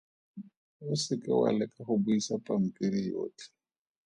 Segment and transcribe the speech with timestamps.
[0.91, 3.45] O se ka wa leka go buisa pampiri yotlhe.